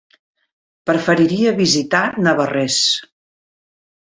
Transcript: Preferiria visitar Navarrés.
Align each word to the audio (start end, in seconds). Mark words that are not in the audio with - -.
Preferiria 0.91 1.53
visitar 1.59 2.01
Navarrés. 2.29 2.79